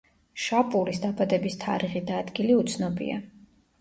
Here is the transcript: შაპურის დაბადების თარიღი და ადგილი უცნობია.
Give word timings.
შაპურის 0.43 1.01
დაბადების 1.03 1.57
თარიღი 1.65 2.03
და 2.11 2.17
ადგილი 2.25 2.57
უცნობია. 2.63 3.21